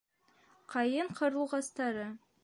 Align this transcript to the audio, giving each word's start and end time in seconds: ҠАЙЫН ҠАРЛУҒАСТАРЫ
ҠАЙЫН 0.75 1.11
ҠАРЛУҒАСТАРЫ 1.19 2.09